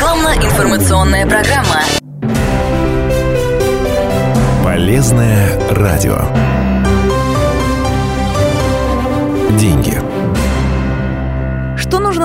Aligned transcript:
Рекламно-информационная 0.00 1.26
программа. 1.26 1.82
Полезное 4.64 5.60
радио. 5.68 6.16
Деньги. 9.58 10.09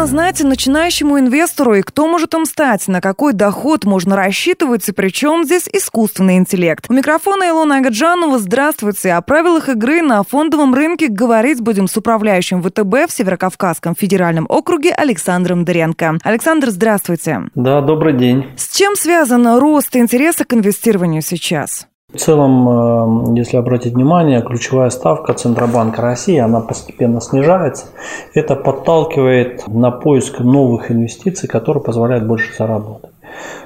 Знать 0.05 0.43
начинающему 0.43 1.19
инвестору 1.19 1.73
и 1.73 1.81
кто 1.81 2.07
может 2.07 2.35
им 2.35 2.45
стать? 2.45 2.87
На 2.87 3.01
какой 3.01 3.33
доход 3.33 3.85
можно 3.85 4.15
рассчитывать 4.15 4.87
и 4.87 4.91
причем 4.91 5.43
здесь 5.43 5.67
искусственный 5.73 6.37
интеллект? 6.37 6.85
У 6.89 6.93
микрофона 6.93 7.49
Илона 7.49 7.77
Агаджанова. 7.77 8.37
Здравствуйте. 8.37 9.13
О 9.13 9.21
правилах 9.21 9.67
игры 9.67 10.03
на 10.03 10.21
фондовом 10.23 10.75
рынке 10.75 11.07
говорить 11.07 11.59
будем 11.59 11.87
с 11.87 11.97
управляющим 11.97 12.61
ВТБ 12.61 13.09
в 13.09 13.11
Северокавказском 13.11 13.95
федеральном 13.95 14.45
округе 14.47 14.93
Александром 14.93 15.65
Дыренко. 15.65 16.19
Александр, 16.23 16.69
здравствуйте. 16.69 17.49
Да, 17.55 17.81
добрый 17.81 18.13
день. 18.13 18.45
С 18.57 18.77
чем 18.77 18.95
связан 18.95 19.57
рост 19.57 19.95
интереса 19.95 20.45
к 20.45 20.53
инвестированию 20.53 21.23
сейчас? 21.23 21.87
В 22.15 22.17
целом, 22.17 23.33
э, 23.35 23.37
если 23.37 23.57
обратить 23.57 23.93
внимание, 23.93 24.41
ключевая 24.41 24.89
ставка 24.89 25.33
Центробанка 25.33 26.01
России, 26.01 26.37
она 26.37 26.61
постепенно 26.61 27.19
снижается. 27.19 27.87
Это 28.33 28.55
подталкивает 28.55 29.67
на 29.67 29.91
поиск 29.91 30.39
новых 30.39 30.91
инвестиций, 30.91 31.49
которые 31.49 31.83
позволяют 31.83 32.25
больше 32.25 32.55
заработать. 32.57 33.11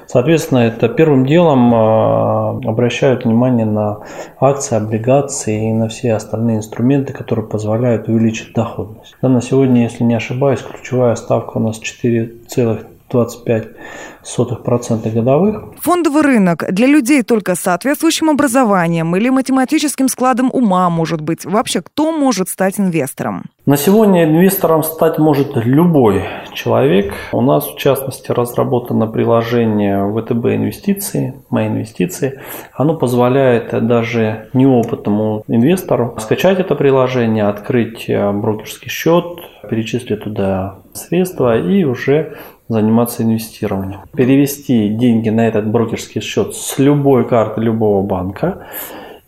Соответственно, 0.06 0.58
это 0.58 0.88
первым 0.88 1.26
делом 1.26 1.72
э, 1.72 2.68
обращают 2.68 3.24
внимание 3.24 3.66
на 3.66 3.98
акции, 4.40 4.74
облигации 4.74 5.70
и 5.70 5.72
на 5.72 5.88
все 5.88 6.14
остальные 6.14 6.56
инструменты, 6.56 7.12
которые 7.12 7.46
позволяют 7.46 8.08
увеличить 8.08 8.52
доходность. 8.52 9.14
Да, 9.22 9.28
на 9.28 9.40
сегодня, 9.40 9.84
если 9.84 10.02
не 10.02 10.14
ошибаюсь, 10.14 10.60
ключевая 10.60 11.14
ставка 11.14 11.58
у 11.58 11.60
нас 11.60 11.80
4,25 11.80 12.89
0,25% 13.12 15.10
годовых. 15.12 15.64
Фондовый 15.80 16.22
рынок 16.22 16.64
для 16.70 16.86
людей 16.86 17.22
только 17.22 17.54
с 17.54 17.60
соответствующим 17.60 18.30
образованием 18.30 19.16
или 19.16 19.28
математическим 19.30 20.08
складом 20.08 20.50
ума, 20.52 20.88
может 20.90 21.20
быть. 21.20 21.44
Вообще, 21.44 21.82
кто 21.82 22.12
может 22.12 22.48
стать 22.48 22.78
инвестором? 22.80 23.44
На 23.66 23.76
сегодня 23.76 24.24
инвестором 24.24 24.82
стать 24.82 25.18
может 25.18 25.54
любой 25.54 26.24
человек. 26.54 27.12
У 27.32 27.40
нас, 27.40 27.66
в 27.66 27.76
частности, 27.76 28.32
разработано 28.32 29.06
приложение 29.06 30.04
ВТБ 30.12 30.46
инвестиции, 30.46 31.34
мои 31.50 31.68
инвестиции. 31.68 32.40
Оно 32.72 32.94
позволяет 32.96 33.86
даже 33.86 34.48
неопытному 34.54 35.44
инвестору 35.46 36.16
скачать 36.18 36.58
это 36.58 36.74
приложение, 36.74 37.44
открыть 37.46 38.06
брокерский 38.08 38.90
счет, 38.90 39.24
перечислить 39.68 40.24
туда 40.24 40.78
средства 40.94 41.58
и 41.58 41.84
уже 41.84 42.36
заниматься 42.70 43.24
инвестированием. 43.24 44.00
Перевести 44.14 44.88
деньги 44.88 45.28
на 45.28 45.46
этот 45.46 45.66
брокерский 45.66 46.20
счет 46.20 46.54
с 46.54 46.78
любой 46.78 47.28
карты 47.28 47.60
любого 47.60 48.02
банка. 48.06 48.66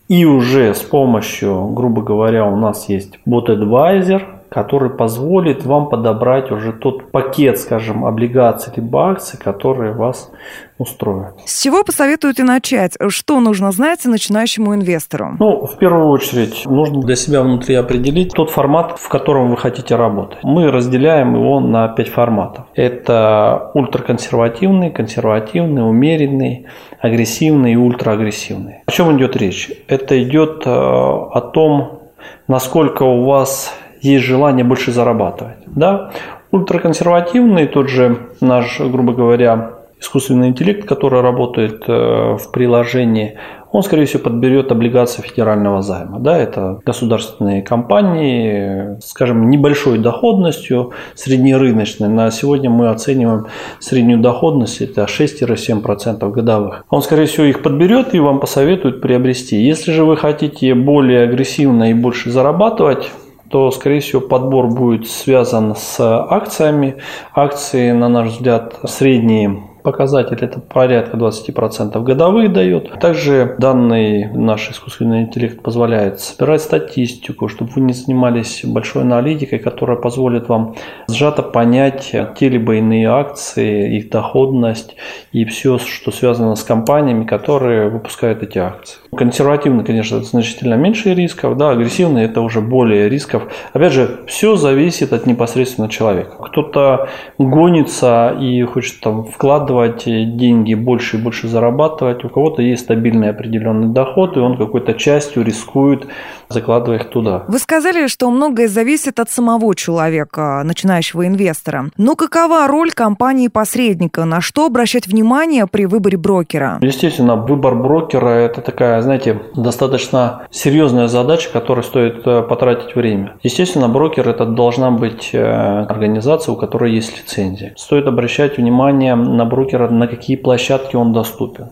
И 0.09 0.25
уже 0.25 0.75
с 0.75 0.81
помощью, 0.81 1.67
грубо 1.69 2.03
говоря, 2.03 2.47
у 2.47 2.57
нас 2.57 2.89
есть 2.89 3.19
бот 3.25 3.49
Advisor, 3.49 4.23
который 4.53 4.91
позволит 4.91 5.65
вам 5.65 5.89
подобрать 5.89 6.51
уже 6.51 6.73
тот 6.73 7.11
пакет, 7.11 7.59
скажем, 7.59 8.05
облигаций 8.05 8.73
либо 8.77 9.11
акций, 9.11 9.39
которые 9.39 9.93
вас 9.93 10.31
устроят. 10.79 11.35
С 11.47 11.63
чего 11.63 11.85
посоветуете 11.85 12.45
начать? 12.45 12.97
Что 13.09 13.41
нужно 13.41 13.73
знать 13.73 14.05
начинающему 14.05 14.75
инвестору? 14.75 15.37
Ну, 15.39 15.67
в 15.67 15.79
первую 15.79 16.09
очередь, 16.09 16.67
нужно 16.67 17.01
для 17.01 17.17
себя 17.17 17.43
внутри 17.43 17.75
определить 17.77 18.33
тот 18.35 18.51
формат, 18.51 18.99
в 18.99 19.09
котором 19.09 19.51
вы 19.51 19.57
хотите 19.57 19.97
работать. 19.97 20.39
Мы 20.43 20.71
разделяем 20.71 21.35
его 21.35 21.61
на 21.61 21.89
пять 21.89 22.09
форматов. 22.09 22.67
Это 22.75 23.71
ультраконсервативный, 23.75 24.91
консервативный, 24.91 25.89
умеренный, 25.89 26.67
агрессивный 27.01 27.73
и 27.73 27.77
ультраагрессивный. 27.77 28.83
О 28.87 28.91
чем 28.91 29.17
идет 29.17 29.37
речь? 29.37 29.71
Это 29.89 30.23
идет 30.23 30.67
э, 30.67 30.71
о 30.71 31.41
том, 31.41 32.01
насколько 32.49 33.05
у 33.05 33.25
вас 33.25 33.75
есть 34.03 34.25
желание 34.25 34.65
больше 34.65 34.93
зарабатывать. 34.93 35.59
Да? 35.67 36.11
Ультраконсервативный, 36.51 37.67
тот 37.67 37.89
же 37.89 38.19
наш, 38.41 38.79
грубо 38.81 39.15
говоря, 39.15 39.71
искусственный 40.03 40.49
интеллект, 40.49 40.87
который 40.87 41.23
работает 41.23 41.85
э, 41.87 42.37
в 42.37 42.51
приложении, 42.53 43.39
он, 43.71 43.83
скорее 43.83 44.05
всего, 44.05 44.25
подберет 44.25 44.71
облигации 44.71 45.23
федерального 45.23 45.81
займа. 45.81 46.19
Да, 46.19 46.37
это 46.37 46.81
государственные 46.85 47.63
компании, 47.63 49.01
скажем, 49.01 49.49
небольшой 49.49 49.99
доходностью, 49.99 50.93
среднерыночной. 51.15 52.09
На 52.09 52.31
сегодня 52.31 52.69
мы 52.69 52.91
оцениваем 52.91 53.47
среднюю 53.79 54.21
доходность, 54.21 54.83
это 54.83 55.05
6-7% 55.05 56.31
годовых. 56.31 56.85
Он, 56.91 57.01
скорее 57.01 57.25
всего, 57.25 57.47
их 57.47 57.63
подберет 57.63 58.15
и 58.15 58.21
вам 58.21 58.41
посоветует 58.41 59.01
приобрести. 59.01 59.57
Если 59.63 59.93
же 59.93 60.05
вы 60.05 60.19
хотите 60.19 60.75
более 60.75 61.23
агрессивно 61.23 61.91
и 61.91 61.95
больше 61.95 62.31
зарабатывать, 62.31 63.11
то, 63.53 63.71
скорее 63.71 64.01
всего, 64.01 64.23
подбор 64.23 64.69
будет 64.69 65.09
связан 65.09 65.77
с 65.77 66.01
акциями. 66.01 66.97
Акции, 67.35 67.93
на 67.93 68.09
наш 68.09 68.31
взгляд, 68.31 68.81
средние 68.85 69.72
показатель 69.83 70.39
это 70.41 70.61
порядка 70.61 71.17
20% 71.17 72.03
годовых 72.03 72.53
дает. 72.53 72.91
Также 73.01 73.57
данный 73.59 74.31
наш 74.33 74.71
искусственный 74.71 75.23
интеллект 75.23 75.63
позволяет 75.63 76.21
собирать 76.21 76.63
статистику, 76.63 77.49
чтобы 77.49 77.71
вы 77.75 77.83
не 77.83 77.93
занимались 77.93 78.63
большой 78.65 79.03
аналитикой, 79.03 79.59
которая 79.59 79.97
позволит 79.97 80.49
вам 80.49 80.77
сжато 81.09 81.43
понять 81.43 82.15
те 82.39 82.49
либо 82.49 82.77
иные 82.77 83.09
акции, 83.09 83.97
их 83.97 84.11
доходность 84.11 84.97
и 85.33 85.45
все, 85.45 85.79
что 85.79 86.11
связано 86.11 86.55
с 86.55 86.63
компаниями, 86.63 87.25
которые 87.25 87.89
выпускают 87.89 88.43
эти 88.43 88.59
акции. 88.59 88.99
Консервативно, 89.17 89.85
конечно, 89.85 90.23
значительно 90.23 90.75
меньше 90.75 91.15
рисков, 91.15 91.57
да, 91.57 91.71
агрессивно 91.71 92.19
это 92.19 92.41
уже 92.41 92.61
более 92.61 93.09
рисков. 93.09 93.49
Опять 93.73 93.93
же, 93.93 94.21
все 94.27 94.57
зависит 94.57 95.13
от 95.13 95.27
непосредственно 95.27 95.89
человека. 95.89 96.37
Кто-то 96.39 97.09
гонится 97.39 98.37
и 98.41 98.63
хочет 98.63 99.01
там 99.01 99.25
вкладывать 99.25 99.72
вкладывать 99.73 100.05
деньги, 100.37 100.75
больше 100.75 101.17
и 101.17 101.21
больше 101.21 101.49
зарабатывать. 101.49 102.25
У 102.25 102.29
кого-то 102.29 102.63
есть 102.63 102.83
стабильный 102.83 103.31
определенный 103.31 103.89
доход, 103.89 104.37
и 104.37 104.41
он 104.41 104.57
какой-то 104.57 104.95
частью 104.95 105.45
рискует, 105.45 106.07
закладывая 106.49 106.99
их 106.99 107.09
туда. 107.09 107.45
Вы 107.49 107.59
сказали, 107.59 108.07
что 108.07 108.31
многое 108.31 108.69
зависит 108.69 109.19
от 109.21 109.31
самого 109.31 109.75
человека, 109.75 110.63
начинающего 110.65 111.27
инвестора. 111.27 111.87
Но 111.97 112.15
какова 112.15 112.67
роль 112.69 112.91
компании-посредника? 112.91 114.25
На 114.25 114.41
что 114.41 114.67
обращать 114.67 115.07
внимание 115.07 115.67
при 115.67 115.87
выборе 115.87 116.19
брокера? 116.19 116.79
Естественно, 116.83 117.37
выбор 117.37 117.75
брокера– 117.75 118.29
это 118.29 118.61
такая, 118.61 119.01
знаете, 119.03 119.41
достаточно 119.57 120.47
серьезная 120.51 121.09
задача, 121.09 121.51
которой 121.53 121.85
стоит 121.85 122.27
э, 122.27 122.43
потратить 122.43 122.95
время. 122.95 123.37
Естественно, 123.43 123.89
брокер– 123.89 124.29
это 124.29 124.45
должна 124.45 124.91
быть 124.91 125.31
э, 125.33 125.43
организация, 125.89 126.53
у 126.53 126.57
которой 126.57 126.93
есть 126.93 127.19
лицензия. 127.19 127.73
Стоит 127.77 128.07
обращать 128.07 128.59
внимание 128.59 129.15
на 129.15 129.45
брокера 129.45 129.62
брокера, 129.63 129.89
на 129.89 130.07
какие 130.07 130.37
площадки 130.37 130.97
он 130.97 131.13
доступен 131.13 131.69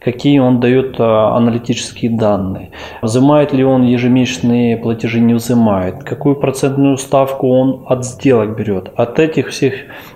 какие 0.00 0.38
он 0.38 0.60
дает 0.60 0.96
а, 0.98 1.36
аналитические 1.36 2.10
данные, 2.10 2.70
взимает 3.02 3.52
ли 3.52 3.64
он 3.64 3.82
ежемесячные 3.82 4.76
платежи, 4.76 5.20
не 5.20 5.34
взимает, 5.34 6.04
какую 6.04 6.36
процентную 6.36 6.96
ставку 6.96 7.48
он 7.48 7.84
от 7.86 8.04
сделок 8.06 8.56
берет. 8.56 8.90
От 8.96 9.18
этих 9.18 9.48
всех 9.48 9.74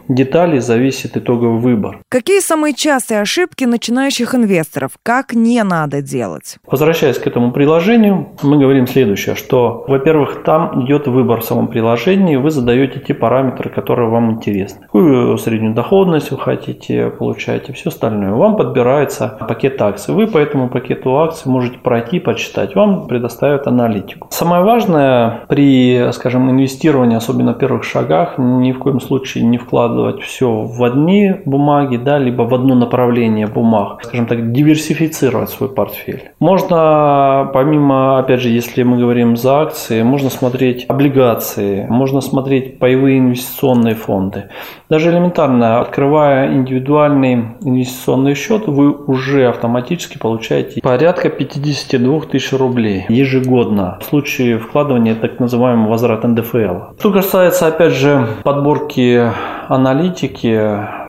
деталей 0.09 0.61
зависит 0.61 1.17
итоговый 1.17 1.61
выбор. 1.61 2.01
Какие 2.09 2.41
самые 2.41 2.75
частые 2.75 3.21
ошибки 3.21 3.65
начинающих 3.65 4.35
инвесторов? 4.35 4.93
Как 5.03 5.35
не 5.35 5.63
надо 5.63 6.03
делать? 6.03 6.59
Возвращаясь 6.67 7.19
к 7.19 7.27
этому 7.27 7.53
приложению, 7.53 8.29
мы 8.43 8.59
говорим 8.59 8.87
следующее, 8.87 9.35
что, 9.35 9.85
во-первых, 9.89 10.43
там 10.45 10.85
идет 10.85 11.07
выбор 11.07 11.41
в 11.41 11.45
самом 11.45 11.69
приложении, 11.69 12.37
вы 12.37 12.51
задаете 12.51 13.01
те 13.01 13.15
параметры, 13.15 13.71
которые 13.71 14.09
вам 14.09 14.33
интересны. 14.33 14.83
Какую 14.83 15.39
среднюю 15.39 15.75
доходность 15.75 16.31
вы 16.31 16.39
хотите 16.39 17.11
получать 17.11 17.69
и 17.69 17.72
все 17.72 17.91
остальное. 17.91 18.33
Вам 18.33 18.57
подбирается 18.57 19.39
пакет 19.48 19.81
акций. 19.81 20.15
Вы 20.15 20.27
по 20.27 20.39
этому 20.39 20.69
пакету 20.69 21.16
акций 21.19 21.51
можете 21.51 21.78
пройти, 21.78 22.21
почитать. 22.21 22.75
Вам 22.75 23.07
предоставят 23.07 23.66
аналитику. 23.66 24.28
Самое 24.31 24.63
важное 24.63 25.45
при, 25.48 26.10
скажем, 26.13 26.51
инвестировании, 26.51 27.16
особенно 27.16 27.55
в 27.55 27.59
первых 27.59 27.84
шагах, 27.84 28.34
ни 28.39 28.72
в 28.72 28.78
коем 28.78 29.01
случае 29.01 29.45
не 29.45 29.59
вкладывать 29.59 29.91
все 30.22 30.50
в 30.50 30.83
одни 30.84 31.34
бумаги, 31.44 31.97
да, 31.97 32.18
либо 32.18 32.42
в 32.42 32.54
одно 32.54 32.74
направление 32.74 33.47
бумаг. 33.47 34.00
Скажем 34.04 34.27
так, 34.27 34.53
диверсифицировать 34.53 35.50
свой 35.50 35.68
портфель. 35.68 36.30
Можно, 36.41 37.50
помимо, 37.53 38.18
опять 38.18 38.41
же, 38.41 38.48
если 38.48 38.83
мы 38.83 38.98
говорим 38.98 39.36
за 39.36 39.60
акции, 39.60 40.03
можно 40.03 40.30
смотреть 40.30 40.86
облигации, 40.89 41.86
можно 41.89 42.21
смотреть 42.21 42.78
паевые 42.78 43.18
инвестиционные 43.18 43.94
фонды. 43.94 44.44
Даже 44.89 45.10
элементарно, 45.10 45.80
открывая 45.80 46.53
индивидуальный 46.53 47.56
инвестиционный 47.62 48.34
счет, 48.34 48.66
вы 48.66 48.92
уже 48.92 49.48
автоматически 49.48 50.18
получаете 50.18 50.80
порядка 50.80 51.30
52 51.30 52.21
тысяч 52.22 52.53
рублей 52.53 53.06
ежегодно 53.09 53.98
в 54.00 54.04
случае 54.04 54.59
вкладывания 54.59 55.15
так 55.15 55.41
называемого 55.41 55.91
возврат 55.91 56.24
НДФЛ. 56.24 56.95
Что 56.98 57.12
касается, 57.12 57.66
опять 57.66 57.92
же, 57.92 58.27
подборки 58.42 59.30
аналитики, 59.74 60.60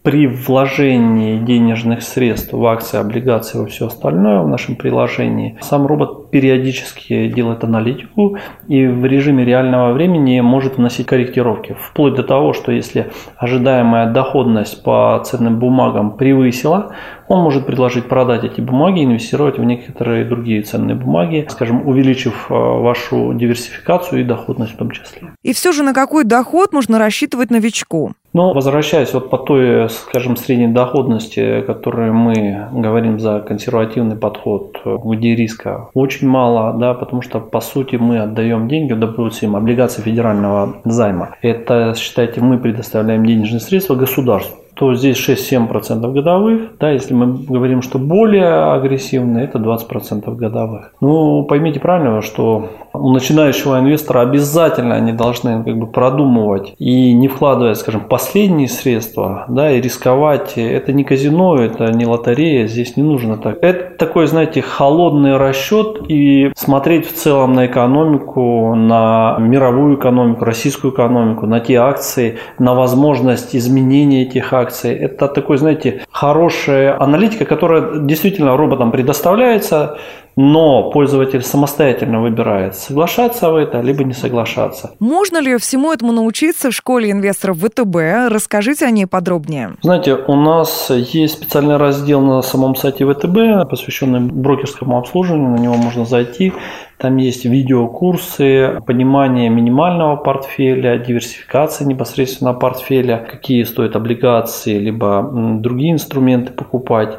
при 0.04 0.27
вложении 0.27 1.38
денежных 1.38 2.01
средств 2.01 2.54
в 2.54 2.65
акции, 2.65 2.98
облигации 2.98 3.62
и 3.62 3.68
все 3.68 3.88
остальное 3.88 4.42
в 4.42 4.48
нашем 4.48 4.75
приложении, 4.75 5.57
сам 5.62 5.86
робот 5.86 6.31
периодически 6.31 7.27
делает 7.27 7.63
аналитику 7.63 8.38
и 8.68 8.88
в 8.88 9.06
режиме 9.06 9.44
реального 9.44 9.92
времени 9.92 10.39
может 10.39 10.77
вносить 10.77 11.07
корректировки. 11.07 11.75
Вплоть 11.80 12.15
до 12.15 12.24
того, 12.24 12.54
что 12.54 12.71
если 12.71 13.12
ожидаемая 13.38 14.12
доходность 14.12 14.81
по 14.83 15.21
ценным 15.25 15.60
бумагам 15.60 16.12
превысила, 16.18 16.94
он 17.28 17.42
может 17.42 17.66
предложить 17.66 18.08
продать 18.08 18.44
эти 18.44 18.62
бумаги 18.62 19.04
инвестировать 19.04 19.58
в 19.58 19.64
некоторые 19.64 20.25
другие 20.25 20.62
ценные 20.62 20.96
бумаги, 20.96 21.48
скажем, 21.50 21.88
увеличив 21.88 22.48
э, 22.50 22.54
вашу 22.54 23.34
диверсификацию 23.34 24.22
и 24.22 24.24
доходность 24.24 24.74
в 24.74 24.78
том 24.78 24.92
числе. 24.92 25.31
И 25.42 25.54
все 25.54 25.72
же 25.72 25.84
на 25.84 25.94
какой 25.94 26.24
доход 26.24 26.74
можно 26.74 27.00
рассчитывать 27.00 27.52
новичку? 27.52 28.14
Но 28.34 28.54
возвращаясь 28.54 29.14
вот 29.14 29.30
по 29.30 29.38
той, 29.38 29.90
скажем, 29.90 30.36
средней 30.38 30.68
доходности, 30.68 31.62
которую 31.62 32.16
мы 32.16 32.68
говорим 32.72 33.20
за 33.20 33.40
консервативный 33.40 34.16
подход, 34.16 34.75
где 34.84 35.36
риска 35.36 35.90
очень 35.94 36.28
мало, 36.28 36.74
да, 36.74 36.96
потому 36.96 37.22
что 37.22 37.40
по 37.40 37.62
сути 37.62 37.96
мы 37.96 38.20
отдаем 38.20 38.68
деньги, 38.68 38.94
допустим, 38.94 39.56
облигации 39.56 40.02
федерального 40.02 40.81
займа. 40.84 41.36
Это, 41.44 41.94
считайте, 41.96 42.42
мы 42.42 42.58
предоставляем 42.58 43.24
денежные 43.24 43.60
средства 43.60 43.94
государству 43.96 44.62
то 44.75 44.94
здесь 44.96 45.18
6-7% 45.18 46.12
годовых. 46.12 46.62
Да, 46.80 46.92
если 46.92 47.14
мы 47.14 47.46
говорим, 47.48 47.81
что 47.81 48.00
более 48.00 48.74
агрессивно, 48.74 49.40
это 49.40 49.60
20% 49.60 50.36
годовых. 50.36 50.94
Ну, 51.02 51.44
поймите 51.44 51.80
правильно, 51.80 52.22
что 52.22 52.70
у 52.94 53.12
начинающего 53.12 53.80
инвестора 53.80 54.22
обязательно 54.22 54.96
они 54.96 55.12
должны 55.12 55.64
как 55.64 55.78
бы 55.78 55.88
продумывать 55.88 56.74
и 56.80 57.14
не 57.14 57.28
вкладывая, 57.28 57.75
скажем, 57.75 58.02
последние 58.02 58.68
средства, 58.68 59.46
да, 59.48 59.72
и 59.72 59.81
рисковать. 59.81 60.54
Это 60.58 60.94
не 60.94 61.04
казино, 61.04 61.56
это 61.56 61.92
не 61.92 62.06
лотерея, 62.06 62.68
здесь 62.68 62.98
не 62.98 63.04
нужно 63.04 63.38
так. 63.38 63.58
Это 63.62 63.98
такой, 63.98 64.28
знаете, 64.28 64.62
холодный 64.62 65.38
расчет 65.38 66.02
и 66.08 66.52
смотреть 66.56 67.08
в 67.08 67.14
целом 67.14 67.54
на 67.54 67.66
экономику, 67.66 68.75
на 68.75 69.38
мировую 69.40 69.98
экономику, 69.98 70.46
российскую 70.46 70.94
экономику, 70.94 71.46
на 71.46 71.60
те 71.60 71.75
акции, 71.75 72.38
на 72.60 72.74
возможность 72.74 73.56
изменения 73.56 74.24
этих 74.24 74.54
акций 74.54 74.62
акции. 74.63 74.95
Это 74.95 75.27
такой, 75.27 75.57
знаете, 75.57 76.06
хорошая 76.12 77.00
аналитика, 77.00 77.45
которая 77.45 78.00
действительно 78.00 78.57
роботам 78.57 78.92
предоставляется, 78.92 79.98
но 80.35 80.89
пользователь 80.91 81.41
самостоятельно 81.41 82.21
выбирает, 82.21 82.75
соглашаться 82.75 83.51
в 83.51 83.56
это, 83.56 83.81
либо 83.81 84.03
не 84.03 84.13
соглашаться. 84.13 84.91
Можно 85.00 85.39
ли 85.39 85.57
всему 85.57 85.91
этому 85.91 86.12
научиться 86.12 86.71
в 86.71 86.74
школе 86.74 87.12
инвесторов 87.12 87.57
ВТБ? 87.57 88.30
Расскажите 88.30 88.85
о 88.85 88.91
ней 88.91 89.06
подробнее. 89.06 89.75
Знаете, 89.81 90.15
у 90.15 90.35
нас 90.35 90.89
есть 90.89 91.35
специальный 91.35 91.77
раздел 91.77 92.21
на 92.21 92.41
самом 92.41 92.75
сайте 92.75 93.06
ВТБ, 93.06 93.69
посвященный 93.69 94.19
брокерскому 94.19 94.97
обслуживанию, 94.97 95.50
на 95.50 95.57
него 95.57 95.75
можно 95.75 96.06
зайти. 96.06 96.53
Там 96.97 97.18
есть 97.18 97.44
видеокурсы, 97.44 98.79
понимание 98.86 99.50
минимального 99.50 100.15
портфеля, 100.15 100.97
диверсификация 100.97 101.86
непосредственно 101.86 102.53
портфеля, 102.53 103.18
какие 103.29 103.63
стоят 103.63 103.95
облигации, 103.95 104.77
либо 104.79 105.29
другие 105.33 105.91
инструменты 105.91 106.53
покупать. 106.53 107.18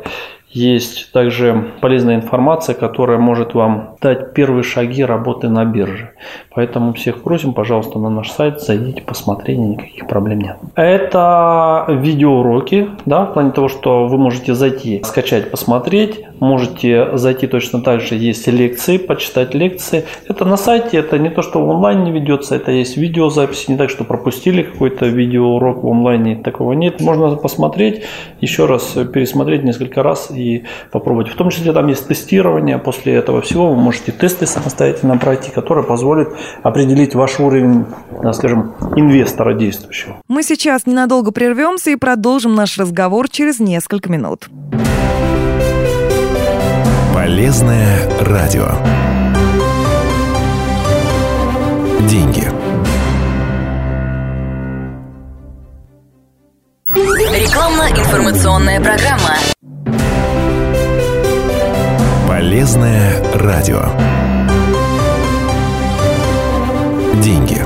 Есть 0.54 1.10
также 1.10 1.72
полезная 1.80 2.14
информация, 2.14 2.76
которая 2.76 3.18
может 3.18 3.54
вам 3.54 3.96
дать 4.00 4.34
первые 4.34 4.62
шаги 4.62 5.04
работы 5.04 5.48
на 5.48 5.64
бирже. 5.64 6.12
Поэтому 6.54 6.92
всех 6.92 7.24
просим, 7.24 7.54
пожалуйста, 7.54 7.98
на 7.98 8.08
наш 8.08 8.30
сайт, 8.30 8.60
зайдите, 8.60 9.02
посмотрите, 9.02 9.60
никаких 9.60 10.06
проблем 10.06 10.38
нет. 10.38 10.56
Это 10.76 11.86
видеоуроки, 11.88 12.88
да, 13.04 13.24
в 13.24 13.32
плане 13.32 13.50
того, 13.50 13.68
что 13.68 14.06
вы 14.06 14.16
можете 14.16 14.54
зайти, 14.54 15.02
скачать, 15.02 15.50
посмотреть, 15.50 16.24
можете 16.40 17.16
зайти 17.16 17.46
точно 17.46 17.80
так 17.80 18.00
же, 18.00 18.14
есть 18.14 18.46
лекции, 18.46 18.98
почитать 18.98 19.54
лекции. 19.54 20.04
Это 20.28 20.44
на 20.44 20.56
сайте, 20.56 20.98
это 20.98 21.18
не 21.18 21.30
то, 21.30 21.42
что 21.42 21.64
в 21.64 21.70
онлайне 21.70 22.10
ведется, 22.12 22.56
это 22.56 22.70
есть 22.70 22.96
видеозаписи, 22.96 23.70
не 23.70 23.76
так, 23.76 23.90
что 23.90 24.04
пропустили 24.04 24.62
какой-то 24.62 25.06
видеоурок 25.06 25.82
в 25.82 25.88
онлайне, 25.88 26.36
такого 26.36 26.72
нет. 26.72 27.00
Можно 27.00 27.36
посмотреть, 27.36 28.02
еще 28.40 28.66
раз 28.66 28.96
пересмотреть 29.12 29.64
несколько 29.64 30.02
раз 30.02 30.30
и 30.30 30.64
попробовать. 30.90 31.28
В 31.28 31.34
том 31.34 31.50
числе 31.50 31.72
там 31.72 31.88
есть 31.88 32.08
тестирование. 32.08 32.78
После 32.78 33.14
этого 33.14 33.40
всего 33.40 33.70
вы 33.70 33.76
можете 33.76 34.12
тесты 34.12 34.46
самостоятельно 34.46 35.16
пройти, 35.16 35.50
которые 35.50 35.84
позволят 35.84 36.28
определить 36.62 37.14
ваш 37.14 37.40
уровень, 37.40 37.86
скажем, 38.32 38.74
инвестора 38.96 39.54
действующего. 39.54 40.16
Мы 40.28 40.42
сейчас 40.42 40.86
ненадолго 40.86 41.30
прервемся 41.32 41.90
и 41.90 41.96
продолжим 41.96 42.54
наш 42.54 42.78
разговор 42.78 43.28
через 43.28 43.60
несколько 43.60 44.10
минут. 44.10 44.48
Полезное 47.24 48.06
радио. 48.20 48.68
Деньги. 52.06 52.46
Рекламно-информационная 56.92 58.78
программа. 58.78 59.38
Полезное 62.28 63.14
радио. 63.32 63.84
Деньги. 67.22 67.63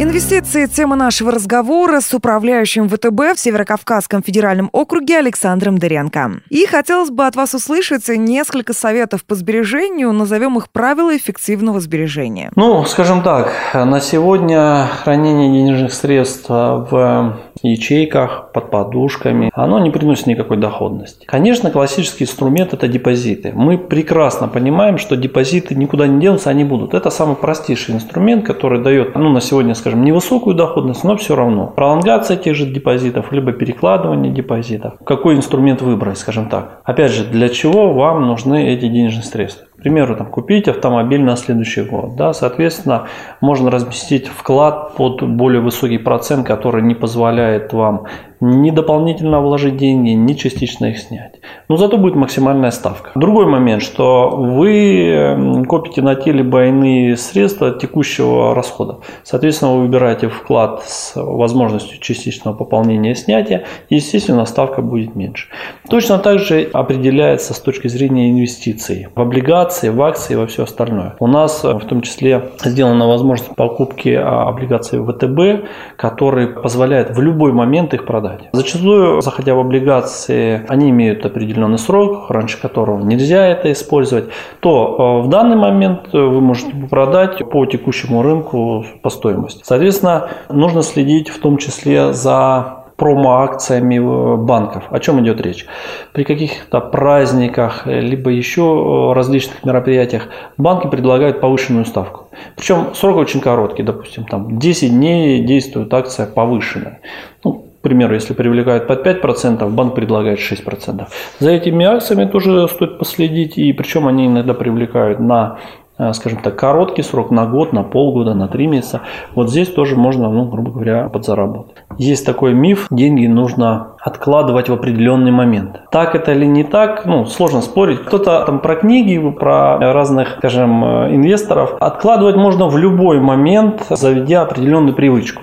Инвестиции– 0.00 0.66
тема 0.72 0.94
нашего 0.94 1.32
разговора 1.32 2.00
с 2.00 2.14
управляющим 2.14 2.88
ВТБ 2.88 3.36
в 3.36 3.40
Северокавказском 3.40 4.22
федеральном 4.22 4.70
округе 4.72 5.18
Александром 5.18 5.78
Дыренко. 5.78 6.34
И 6.50 6.66
хотелось 6.66 7.10
бы 7.10 7.26
от 7.26 7.34
вас 7.34 7.52
услышать 7.54 8.06
несколько 8.08 8.74
советов 8.74 9.24
по 9.24 9.34
сбережению, 9.34 10.12
назовем 10.12 10.56
их 10.56 10.70
правила 10.70 11.16
эффективного 11.16 11.80
сбережения. 11.80 12.52
Ну, 12.54 12.84
скажем 12.84 13.24
так, 13.24 13.52
на 13.74 14.00
сегодня 14.00 14.86
хранение 15.02 15.50
денежных 15.52 15.92
средств 15.92 16.48
в 16.48 17.36
ячейках, 17.66 18.50
под 18.52 18.70
подушками, 18.70 19.50
оно 19.54 19.78
не 19.78 19.90
приносит 19.90 20.26
никакой 20.26 20.56
доходности. 20.56 21.26
Конечно, 21.26 21.70
классический 21.70 22.24
инструмент– 22.24 22.72
это 22.74 22.88
депозиты. 22.88 23.52
Мы 23.54 23.78
прекрасно 23.78 24.48
понимаем, 24.48 24.98
что 24.98 25.16
депозиты 25.16 25.74
никуда 25.74 26.06
не 26.06 26.20
денутся, 26.20 26.50
они 26.50 26.64
будут. 26.64 26.94
Это 26.94 27.10
самый 27.10 27.36
простейший 27.36 27.94
инструмент, 27.94 28.44
который 28.44 28.82
дает, 28.82 29.14
ну, 29.14 29.30
на 29.30 29.40
сегодня, 29.40 29.74
скажем, 29.74 30.04
невысокую 30.04 30.54
доходность, 30.56 31.04
но 31.04 31.16
все 31.16 31.34
равно. 31.36 31.66
Пролонгация 31.66 32.36
тех 32.36 32.54
же 32.54 32.66
депозитов, 32.66 33.32
либо 33.32 33.52
перекладывание 33.52 34.32
депозитов. 34.32 34.94
Какой 35.04 35.36
инструмент 35.36 35.82
выбрать, 35.82 36.18
скажем 36.18 36.48
так. 36.48 36.80
Опять 36.84 37.12
же, 37.12 37.24
для 37.24 37.48
чего 37.48 37.92
вам 37.92 38.26
нужны 38.26 38.68
эти 38.68 38.88
денежные 38.88 39.24
средства? 39.24 39.67
К 39.78 39.82
примеру, 39.82 40.16
там, 40.16 40.26
купить 40.26 40.66
автомобиль 40.66 41.22
на 41.22 41.36
следующий 41.36 41.82
год. 41.82 42.16
Да, 42.16 42.32
соответственно, 42.32 43.06
можно 43.40 43.70
разместить 43.70 44.26
вклад 44.26 44.96
под 44.96 45.22
более 45.22 45.60
высокий 45.60 45.98
процент, 45.98 46.44
который 46.44 46.82
не 46.82 46.96
позволяет 46.96 47.72
вам 47.72 48.06
ни 48.40 48.70
дополнительно 48.70 49.40
вложить 49.40 49.76
деньги, 49.76 50.10
ни 50.10 50.34
частично 50.34 50.86
их 50.86 50.98
снять. 50.98 51.40
Но 51.68 51.76
зато 51.76 51.98
будет 51.98 52.14
максимальная 52.14 52.70
ставка. 52.70 53.10
Другой 53.14 53.46
момент, 53.46 53.82
что 53.82 54.30
вы 54.30 55.64
копите 55.68 56.02
на 56.02 56.14
те 56.14 56.32
либо 56.32 56.66
иные 56.66 57.16
средства 57.16 57.72
текущего 57.72 58.54
расхода. 58.54 58.98
Соответственно, 59.24 59.74
вы 59.74 59.82
выбираете 59.82 60.28
вклад 60.28 60.84
с 60.86 61.12
возможностью 61.16 61.98
частичного 62.00 62.54
пополнения 62.54 63.12
и 63.12 63.14
снятия, 63.14 63.64
и, 63.88 63.96
естественно, 63.96 64.44
ставка 64.44 64.82
будет 64.82 65.14
меньше. 65.14 65.48
Точно 65.88 66.18
так 66.18 66.38
же 66.38 66.68
определяется 66.72 67.54
с 67.54 67.60
точки 67.60 67.88
зрения 67.88 68.30
инвестиций 68.30 69.08
в 69.14 69.20
облигации, 69.20 69.88
в 69.88 70.00
акции 70.02 70.34
и 70.34 70.36
во 70.36 70.46
все 70.46 70.64
остальное. 70.64 71.16
У 71.18 71.26
нас 71.26 71.64
в 71.64 71.80
том 71.80 72.02
числе 72.02 72.50
сделана 72.64 73.08
возможность 73.08 73.54
покупки 73.56 74.10
а, 74.10 74.48
облигаций 74.48 75.00
ВТБ, 75.00 75.68
которые 75.96 76.48
позволяют 76.48 77.10
в 77.10 77.20
любой 77.20 77.52
момент 77.52 77.94
их 77.94 78.04
продать 78.04 78.27
продать. 78.28 78.48
Зачастую, 78.52 79.20
заходя 79.20 79.54
в 79.54 79.58
облигации, 79.58 80.64
они 80.68 80.90
имеют 80.90 81.24
определенный 81.24 81.78
срок, 81.78 82.30
раньше 82.30 82.60
которого 82.60 83.02
нельзя 83.04 83.46
это 83.46 83.72
использовать, 83.72 84.26
то 84.60 85.20
э, 85.22 85.26
в 85.26 85.28
данный 85.28 85.56
момент 85.56 86.12
вы 86.12 86.40
можете 86.40 86.72
продать 86.90 87.48
по 87.48 87.66
текущему 87.66 88.22
рынку 88.22 88.84
по 89.02 89.10
стоимости. 89.10 89.62
Соответственно, 89.64 90.28
нужно 90.48 90.82
следить 90.82 91.28
в 91.28 91.40
том 91.40 91.58
числе 91.58 92.12
за 92.12 92.78
промо-акциями 92.98 94.36
банков. 94.36 94.84
О 94.90 94.98
чем 94.98 95.20
идет 95.20 95.40
речь? 95.40 95.66
При 96.12 96.24
каких-то 96.24 96.80
праздниках, 96.80 97.86
либо 97.86 98.30
еще 98.30 98.62
э, 98.62 99.14
различных 99.14 99.64
мероприятиях 99.64 100.28
банки 100.56 100.88
предлагают 100.88 101.40
повышенную 101.40 101.84
ставку. 101.84 102.28
Причем 102.56 102.94
срок 102.94 103.16
очень 103.16 103.40
короткий, 103.40 103.84
допустим, 103.84 104.24
там 104.24 104.58
10 104.58 104.90
дней 104.90 105.44
действует 105.44 105.94
акция 105.94 106.26
повышенная. 106.26 107.00
Ну, 107.44 107.67
к 107.78 107.80
примеру, 107.80 108.14
если 108.14 108.34
привлекают 108.34 108.88
под 108.88 109.06
5%, 109.06 109.68
банк 109.70 109.94
предлагает 109.94 110.40
6%. 110.40 111.06
За 111.38 111.50
этими 111.50 111.86
акциями 111.86 112.24
тоже 112.24 112.66
стоит 112.68 112.98
последить, 112.98 113.56
и 113.56 113.72
причем 113.72 114.08
они 114.08 114.26
иногда 114.26 114.52
привлекают 114.52 115.20
на 115.20 115.58
э, 115.96 116.12
скажем 116.12 116.40
так, 116.40 116.56
короткий 116.56 117.02
срок 117.02 117.30
на 117.30 117.46
год, 117.46 117.72
на 117.72 117.84
полгода, 117.84 118.34
на 118.34 118.48
три 118.48 118.66
месяца. 118.66 119.02
Вот 119.36 119.50
здесь 119.50 119.68
тоже 119.68 119.94
можно, 119.94 120.28
ну, 120.28 120.46
грубо 120.46 120.72
говоря, 120.72 121.08
подзаработать. 121.08 121.76
Есть 121.98 122.26
такой 122.26 122.52
миф, 122.52 122.88
деньги 122.90 123.26
нужно 123.26 123.92
откладывать 124.00 124.68
в 124.68 124.72
определенный 124.72 125.30
момент. 125.30 125.80
Так 125.92 126.16
это 126.16 126.32
или 126.32 126.46
не 126.46 126.64
так, 126.64 127.06
ну, 127.06 127.26
сложно 127.26 127.60
спорить. 127.60 128.04
Кто-то 128.04 128.44
там 128.44 128.58
про 128.58 128.74
книги, 128.74 129.18
про 129.30 129.78
разных, 129.92 130.38
скажем, 130.38 130.84
э, 130.84 131.14
инвесторов. 131.14 131.76
Откладывать 131.78 132.34
можно 132.34 132.66
в 132.66 132.76
любой 132.76 133.20
момент, 133.20 133.86
заведя 133.88 134.42
определенную 134.42 134.94
привычку. 134.94 135.42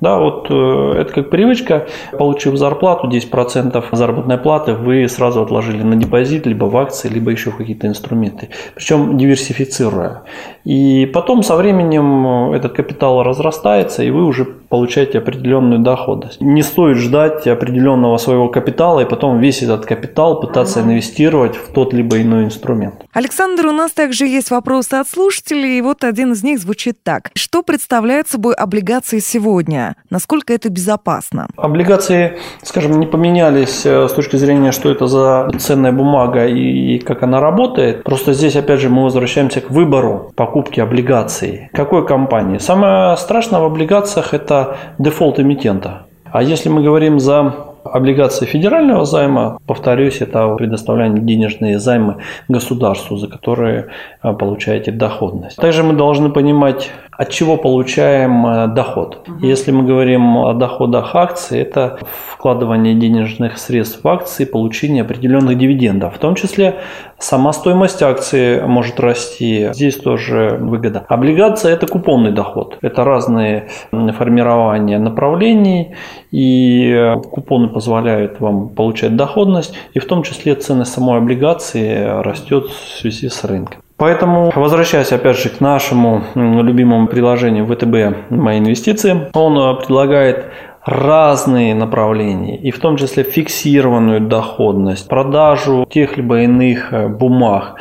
Да, 0.00 0.18
вот 0.18 0.46
э, 0.48 0.94
это 1.00 1.12
как 1.12 1.30
привычка. 1.30 1.86
Получив 2.18 2.56
зарплату, 2.56 3.06
10% 3.08 3.84
заработной 3.92 4.38
платы 4.38 4.72
вы 4.72 5.06
сразу 5.08 5.42
отложили 5.42 5.82
на 5.82 5.96
депозит, 5.96 6.46
либо 6.46 6.64
в 6.64 6.76
акции, 6.76 7.08
либо 7.08 7.30
еще 7.30 7.50
в 7.50 7.56
какие-то 7.58 7.86
инструменты. 7.86 8.48
Причем 8.74 9.18
диверсифицируя. 9.18 10.22
И 10.64 11.04
потом 11.12 11.42
со 11.42 11.56
временем 11.56 12.52
этот 12.52 12.72
капитал 12.72 13.22
разрастается, 13.22 14.02
и 14.02 14.10
вы 14.10 14.24
уже 14.24 14.46
получаете 14.46 15.18
определенную 15.18 15.80
доходность. 15.80 16.40
Не 16.40 16.62
стоит 16.62 16.96
ждать 16.96 17.46
определенного 17.46 18.16
своего 18.16 18.48
капитала 18.48 19.00
и 19.00 19.04
потом 19.04 19.38
весь 19.38 19.62
этот 19.62 19.84
капитал 19.84 20.40
пытаться 20.40 20.80
инвестировать 20.80 21.56
в 21.56 21.74
тот 21.74 21.92
либо 21.92 22.20
иной 22.22 22.44
инструмент. 22.44 23.03
Александр, 23.14 23.66
у 23.66 23.72
нас 23.72 23.92
также 23.92 24.26
есть 24.26 24.50
вопросы 24.50 24.94
от 24.94 25.08
слушателей, 25.08 25.78
и 25.78 25.82
вот 25.82 26.02
один 26.02 26.32
из 26.32 26.42
них 26.42 26.58
звучит 26.58 26.98
так. 27.04 27.30
Что 27.34 27.62
представляют 27.62 28.26
собой 28.26 28.54
облигации 28.54 29.20
сегодня? 29.20 29.94
Насколько 30.10 30.52
это 30.52 30.68
безопасно? 30.68 31.46
Облигации, 31.56 32.38
скажем, 32.64 32.98
не 32.98 33.06
поменялись 33.06 33.86
э, 33.86 34.08
с 34.08 34.12
точки 34.12 34.34
зрения, 34.34 34.72
что 34.72 34.90
это 34.90 35.06
за 35.06 35.48
ценная 35.60 35.92
бумага 35.92 36.48
и 36.48 36.98
как 36.98 37.22
она 37.22 37.38
работает. 37.38 38.02
Просто 38.02 38.32
здесь, 38.32 38.56
опять 38.56 38.80
же, 38.80 38.88
мы 38.88 39.04
возвращаемся 39.04 39.60
к 39.60 39.70
выбору 39.70 40.32
покупки 40.34 40.80
облигаций. 40.80 41.70
Какой 41.72 42.04
компании? 42.04 42.58
Самое 42.58 43.16
страшное 43.16 43.60
в 43.60 43.64
облигациях– 43.64 44.30
это 44.34 44.76
дефолт 44.98 45.38
эмитента. 45.38 46.06
А 46.24 46.42
если 46.42 46.68
мы 46.68 46.82
говорим 46.82 47.20
за 47.20 47.73
облигации 47.94 48.44
федерального 48.44 49.04
займа, 49.04 49.58
повторюсь, 49.66 50.20
это 50.20 50.48
предоставление 50.56 51.22
денежные 51.22 51.78
займы 51.78 52.16
государству, 52.48 53.16
за 53.16 53.28
которые 53.28 53.86
а, 54.20 54.32
получаете 54.32 54.90
доходность. 54.90 55.56
Также 55.56 55.84
мы 55.84 55.92
должны 55.92 56.30
понимать, 56.30 56.90
от 57.12 57.30
чего 57.30 57.56
получаем 57.56 58.46
а, 58.46 58.66
доход. 58.66 59.24
Если 59.40 59.70
мы 59.70 59.84
говорим 59.84 60.38
о 60.38 60.54
доходах 60.54 61.14
акций, 61.14 61.60
это 61.60 62.00
вкладывание 62.32 62.94
денежных 62.94 63.58
средств 63.58 64.02
в 64.02 64.08
акции, 64.08 64.44
получение 64.44 65.02
определенных 65.02 65.56
дивидендов. 65.56 66.16
В 66.16 66.18
том 66.18 66.34
числе 66.34 66.80
сама 67.18 67.52
стоимость 67.52 68.02
акции 68.02 68.60
может 68.60 68.98
расти. 68.98 69.68
Здесь 69.72 69.96
тоже 69.96 70.58
выгода. 70.60 71.06
Облигация– 71.08 71.72
это 71.74 71.86
купонный 71.86 72.32
доход. 72.32 72.76
Это 72.82 73.04
разные 73.04 73.68
формирования 73.92 74.98
направлений, 74.98 75.94
и 76.32 76.90
э, 76.90 77.20
купоны 77.20 77.68
позволяют 77.68 77.83
вам 77.86 78.68
получать 78.68 79.16
доходность, 79.16 79.74
и 79.92 79.98
в 79.98 80.06
том 80.06 80.22
числе 80.22 80.54
ценность 80.54 80.92
самой 80.92 81.18
облигации 81.18 82.22
растет 82.22 82.66
в 82.66 82.98
связи 83.00 83.28
с 83.28 83.44
рынком. 83.44 83.80
Поэтому, 83.96 84.52
возвращаясь 84.54 85.12
опять 85.12 85.38
же 85.38 85.48
к 85.50 85.60
нашему 85.60 86.22
любимому 86.34 87.06
приложению 87.06 87.66
ВТБ 87.66 88.30
«Мои 88.30 88.58
инвестиции», 88.58 89.30
он 89.32 89.56
э, 89.56 89.76
предлагает 89.76 90.46
разные 90.84 91.74
направления, 91.74 92.56
и 92.56 92.70
в 92.70 92.78
том 92.78 92.96
числе 92.96 93.22
фиксированную 93.22 94.20
доходность, 94.20 95.08
продажу 95.08 95.86
тех 95.88 96.16
либо 96.16 96.42
иных 96.42 96.92
э, 96.92 97.08
бумаг. 97.08 97.76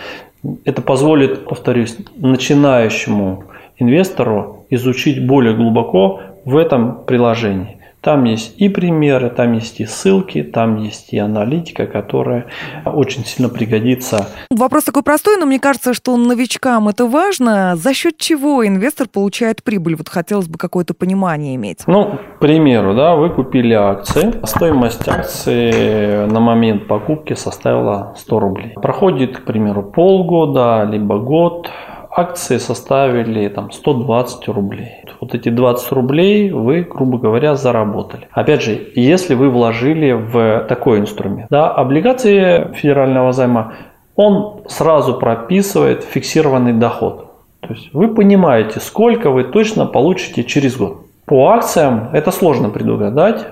Это 0.65 0.81
позволит, 0.81 1.45
повторюсь, 1.45 1.97
начинающему 2.15 3.45
инвестору 3.77 4.65
изучить 4.69 5.25
более 5.25 5.55
глубоко 5.55 6.21
в 6.45 6.57
этом 6.57 7.03
приложении. 7.05 7.77
Там 8.03 8.25
есть 8.25 8.55
и 8.57 8.67
примеры, 8.67 9.29
там 9.29 9.53
есть 9.53 9.79
и 9.79 9.85
ссылки, 9.85 10.43
там 10.43 10.75
есть 10.75 11.13
и 11.13 11.17
аналитика, 11.17 11.87
которая 11.87 12.47
очень 12.85 13.23
сильно 13.23 13.47
пригодится. 13.47 14.27
Вопрос 14.49 14.83
такой 14.83 15.03
простой, 15.03 15.37
но 15.37 15.45
мне 15.45 15.57
кажется, 15.57 15.93
что 15.93 16.17
новичкам 16.17 16.89
это 16.89 17.05
важно. 17.05 17.77
За 17.77 17.93
счет 17.93 18.17
чего 18.17 18.67
инвестор 18.67 19.07
получает 19.07 19.63
прибыль? 19.63 19.95
Вот 19.95 20.09
хотелось 20.09 20.49
бы 20.49 20.57
какое-то 20.57 20.93
понимание 20.93 21.55
иметь. 21.55 21.83
Ну, 21.87 22.19
к 22.35 22.39
примеру, 22.39 22.93
да, 22.93 23.15
вы 23.15 23.29
купили 23.29 23.73
акции. 23.73 24.33
Стоимость 24.45 25.07
акции 25.07 26.25
на 26.25 26.41
момент 26.41 26.87
покупки 26.87 27.35
составила 27.35 28.15
100 28.17 28.39
рублей. 28.39 28.73
Проходит, 28.75 29.37
к 29.37 29.45
примеру, 29.45 29.81
полгода, 29.81 30.83
либо 30.83 31.19
год, 31.19 31.69
акции 32.15 32.57
составили 32.57 33.47
там 33.49 33.71
120 33.71 34.47
рублей. 34.49 35.03
Вот 35.19 35.35
эти 35.35 35.49
20 35.49 35.91
рублей 35.91 36.51
вы, 36.51 36.81
грубо 36.81 37.17
говоря, 37.17 37.55
заработали. 37.55 38.27
Опять 38.31 38.61
же, 38.61 38.91
если 38.95 39.35
вы 39.35 39.49
вложили 39.49 40.11
в 40.11 40.65
такой 40.67 40.99
инструмент. 40.99 41.47
Да, 41.49 41.71
облигации 41.71 42.73
федерального 42.73 43.31
займа, 43.31 43.73
он 44.15 44.61
сразу 44.67 45.15
прописывает 45.15 46.03
фиксированный 46.03 46.73
доход. 46.73 47.31
То 47.61 47.73
есть 47.73 47.93
вы 47.93 48.13
понимаете, 48.13 48.79
сколько 48.79 49.31
вы 49.31 49.45
точно 49.45 49.85
получите 49.85 50.43
через 50.43 50.75
год. 50.77 51.05
По 51.25 51.51
акциям 51.51 52.09
это 52.11 52.31
сложно 52.31 52.69
предугадать, 52.69 53.47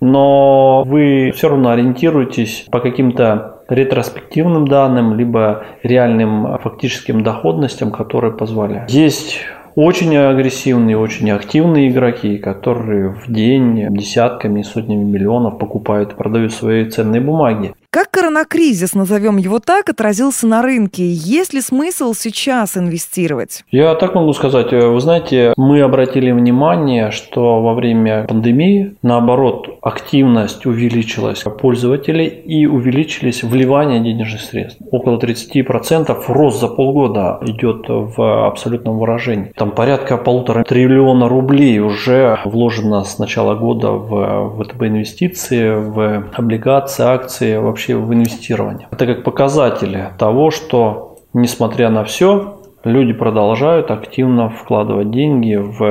но 0.00 0.84
вы 0.84 1.32
все 1.34 1.48
равно 1.48 1.70
ориентируетесь 1.70 2.66
по 2.70 2.78
каким-то 2.78 3.57
ретроспективным 3.68 4.66
данным, 4.66 5.14
либо 5.14 5.64
реальным 5.82 6.58
фактическим 6.58 7.22
доходностям, 7.22 7.90
которые 7.90 8.32
позволяют. 8.32 8.90
Есть 8.90 9.40
очень 9.74 10.16
агрессивные, 10.16 10.98
очень 10.98 11.30
активные 11.30 11.90
игроки, 11.90 12.38
которые 12.38 13.10
в 13.10 13.32
день 13.32 13.86
десятками 13.94 14.60
и 14.60 14.64
сотнями 14.64 15.04
миллионов 15.04 15.58
покупают 15.58 16.12
и 16.12 16.16
продают 16.16 16.52
свои 16.52 16.84
ценные 16.86 17.20
бумаги. 17.20 17.74
Как 17.98 18.12
коронакризис, 18.12 18.94
назовем 18.94 19.38
его 19.38 19.58
так, 19.58 19.88
отразился 19.88 20.46
на 20.46 20.62
рынке? 20.62 21.02
Есть 21.10 21.52
ли 21.52 21.60
смысл 21.60 22.14
сейчас 22.14 22.76
инвестировать? 22.76 23.64
Я 23.72 23.92
так 23.96 24.14
могу 24.14 24.32
сказать. 24.34 24.70
Вы 24.70 25.00
знаете, 25.00 25.52
мы 25.56 25.80
обратили 25.80 26.30
внимание, 26.30 27.10
что 27.10 27.60
во 27.60 27.74
время 27.74 28.24
пандемии, 28.28 28.94
наоборот, 29.02 29.80
активность 29.82 30.64
увеличилась 30.64 31.42
пользователей 31.60 32.26
и 32.26 32.66
увеличились 32.66 33.42
вливания 33.42 33.98
денежных 33.98 34.42
средств. 34.42 34.80
Около 34.92 35.18
30% 35.18 36.16
рост 36.28 36.60
за 36.60 36.68
полгода 36.68 37.40
идет 37.42 37.86
в 37.88 38.46
абсолютном 38.46 38.96
выражении. 38.96 39.52
Там 39.56 39.72
порядка 39.72 40.18
полутора 40.18 40.62
триллиона 40.62 41.28
рублей 41.28 41.80
уже 41.80 42.38
вложено 42.44 43.02
с 43.02 43.18
начала 43.18 43.56
года 43.56 43.90
в 43.90 44.62
ВТБ 44.62 44.84
инвестиции, 44.84 45.70
в 45.74 46.28
облигации, 46.36 47.04
акции, 47.04 47.56
вообще 47.56 47.87
вообще 47.88 47.96
в 47.96 48.12
инвестировании. 48.12 48.88
Это 48.90 49.06
как 49.06 49.24
показатели 49.24 50.08
того, 50.18 50.50
что 50.50 51.18
несмотря 51.32 51.90
на 51.90 52.04
все, 52.04 52.58
люди 52.84 53.12
продолжают 53.12 53.90
активно 53.90 54.48
вкладывать 54.48 55.10
деньги 55.10 55.54
в 55.54 55.82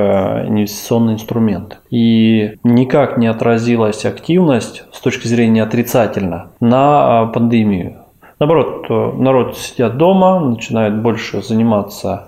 инвестиционные 0.48 1.16
инструменты. 1.16 1.78
И 1.90 2.58
никак 2.64 3.18
не 3.18 3.28
отразилась 3.28 4.06
активность 4.06 4.84
с 4.92 5.00
точки 5.00 5.28
зрения 5.28 5.64
отрицательно 5.64 6.52
на 6.60 7.26
пандемию. 7.34 7.98
Наоборот, 8.40 8.88
народ 9.18 9.58
сидят 9.58 9.98
дома, 9.98 10.40
начинает 10.40 11.02
больше 11.02 11.42
заниматься 11.42 12.28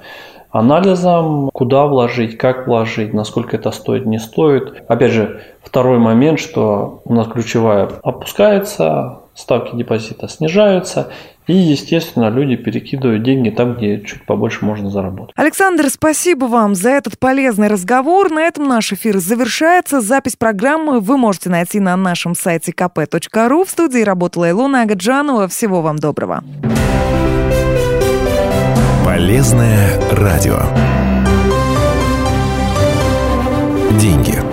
анализом, 0.52 1.52
куда 1.54 1.86
вложить, 1.86 2.36
как 2.36 2.66
вложить, 2.66 3.14
насколько 3.14 3.56
это 3.56 3.70
стоит, 3.70 4.08
не 4.08 4.18
стоит. 4.18 4.84
Опять 4.88 5.12
же, 5.12 5.42
второй 5.62 6.00
момент, 6.00 6.40
что 6.40 7.02
у 7.06 7.14
нас 7.14 7.28
ключевая 7.28 7.90
опускается, 8.02 9.20
ставки 9.40 9.76
депозита 9.76 10.28
снижаются, 10.28 11.12
и, 11.48 11.54
естественно, 11.54 12.30
люди 12.30 12.56
перекидывают 12.56 13.24
деньги 13.24 13.50
там, 13.50 13.76
где 13.76 14.02
чуть 14.02 14.24
побольше 14.26 14.64
можно 14.64 14.92
заработать. 14.92 15.34
Александр, 15.36 15.90
спасибо 15.90 16.46
вам 16.46 16.76
за 16.76 16.92
этот 16.92 17.18
полезный 17.18 17.70
разговор. 17.70 18.30
На 18.30 18.42
этом 18.42 18.68
наш 18.68 18.94
эфир 18.94 19.18
завершается. 19.18 20.00
Запись 20.00 20.36
программы 20.36 21.00
вы 21.00 21.18
можете 21.18 21.50
найти 21.50 21.80
на 21.80 21.96
нашем 21.96 22.36
сайте 22.36 22.72
kp.ru. 22.72 23.66
В 23.66 23.70
студии 23.70 24.02
работала 24.02 24.50
Илона 24.50 24.84
Агаджанова. 24.84 25.48
Всего 25.48 25.82
вам 25.82 25.98
доброго. 25.98 26.44
Полезное 29.04 30.00
радио. 30.12 30.60
Деньги. 34.00 34.49